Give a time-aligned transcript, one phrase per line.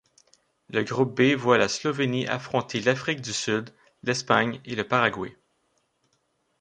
[0.69, 3.69] Le Groupe B voit la Slovénie affronter l'Afrique du Sud,
[4.01, 5.37] l'Espagne et le Paraguay.